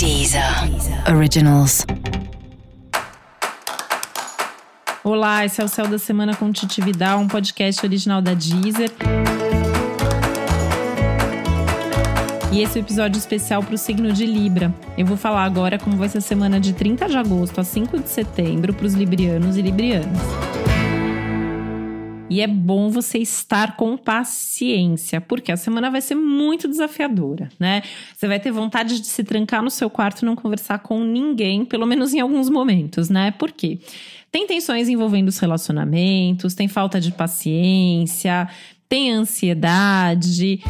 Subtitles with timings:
[0.00, 0.42] Deezer
[1.14, 1.84] Originals.
[5.04, 8.90] Olá, esse é o Céu da Semana com Titi Vidal, um podcast original da Deezer.
[12.50, 14.74] E esse é o um episódio especial para o signo de Libra.
[14.96, 17.98] Eu vou falar agora como vai ser a semana de 30 de agosto a 5
[17.98, 20.49] de setembro para os librianos e librianas.
[22.30, 27.82] E é bom você estar com paciência, porque a semana vai ser muito desafiadora, né?
[28.16, 31.64] Você vai ter vontade de se trancar no seu quarto e não conversar com ninguém,
[31.64, 33.32] pelo menos em alguns momentos, né?
[33.32, 33.80] Por quê?
[34.30, 38.48] Tem tensões envolvendo os relacionamentos, tem falta de paciência,
[38.88, 40.60] tem ansiedade.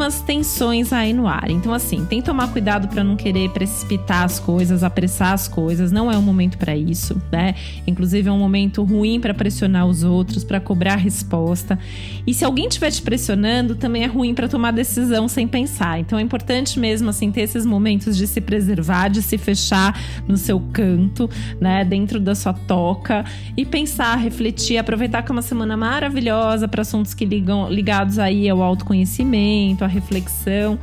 [0.00, 1.50] Algumas tensões aí no ar.
[1.50, 5.92] Então, assim, tem que tomar cuidado para não querer precipitar as coisas, apressar as coisas.
[5.92, 7.54] Não é um momento para isso, né?
[7.86, 11.78] Inclusive, é um momento ruim para pressionar os outros, para cobrar resposta.
[12.26, 16.00] E se alguém estiver te pressionando, também é ruim para tomar decisão sem pensar.
[16.00, 20.38] Então, é importante mesmo, assim, ter esses momentos de se preservar, de se fechar no
[20.38, 21.28] seu canto,
[21.60, 21.84] né?
[21.84, 23.22] Dentro da sua toca
[23.54, 28.48] e pensar, refletir, aproveitar que é uma semana maravilhosa para assuntos que ligam ligados aí
[28.48, 30.78] ao autoconhecimento, reflexão.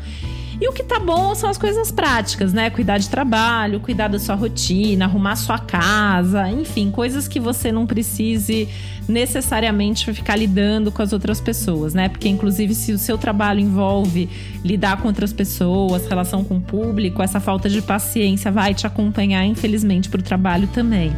[0.60, 2.72] E o que tá bom são as coisas práticas, né?
[2.72, 7.86] Cuidar de trabalho, cuidar da sua rotina, arrumar sua casa, enfim, coisas que você não
[7.86, 8.68] precise
[9.08, 12.10] necessariamente ficar lidando com as outras pessoas, né?
[12.10, 14.28] Porque, inclusive, se o seu trabalho envolve
[14.64, 19.46] lidar com outras pessoas, relação com o público, essa falta de paciência vai te acompanhar,
[19.46, 21.14] infelizmente, para o trabalho também.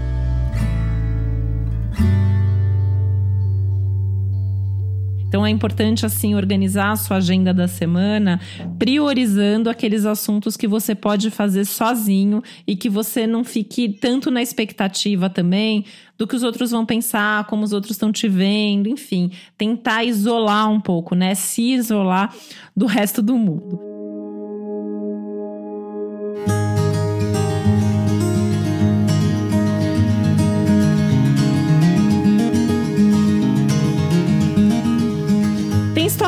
[5.29, 8.41] Então é importante assim organizar a sua agenda da semana,
[8.79, 14.41] priorizando aqueles assuntos que você pode fazer sozinho e que você não fique tanto na
[14.41, 15.85] expectativa também
[16.17, 20.67] do que os outros vão pensar, como os outros estão te vendo, enfim, tentar isolar
[20.69, 21.35] um pouco, né?
[21.35, 22.33] Se isolar
[22.75, 23.88] do resto do mundo.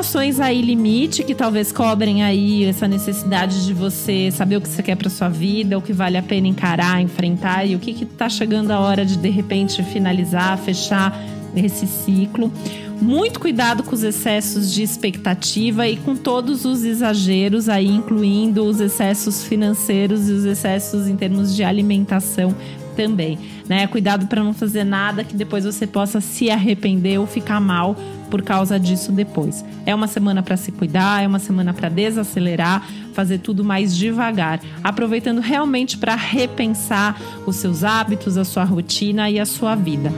[0.02, 4.82] Situações aí limite que talvez cobrem aí essa necessidade de você saber o que você
[4.82, 8.28] quer para sua vida, o que vale a pena encarar, enfrentar e o que tá
[8.28, 11.16] chegando a hora de de repente finalizar, fechar
[11.56, 12.52] esse ciclo.
[13.00, 18.80] Muito cuidado com os excessos de expectativa e com todos os exageros aí, incluindo os
[18.80, 22.56] excessos financeiros e os excessos em termos de alimentação
[22.96, 23.38] também,
[23.70, 23.88] né?
[23.88, 27.96] Cuidado para não fazer nada que depois você possa se arrepender ou ficar mal
[28.32, 29.64] por causa disso depois.
[29.86, 34.60] É uma semana para se cuidar, é uma semana para desacelerar, fazer tudo mais devagar,
[34.84, 40.12] aproveitando realmente para repensar os seus hábitos, a sua rotina e a sua vida.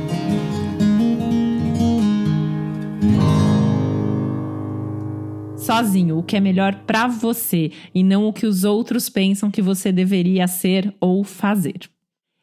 [5.63, 9.61] sozinho, o que é melhor para você e não o que os outros pensam que
[9.61, 11.89] você deveria ser ou fazer.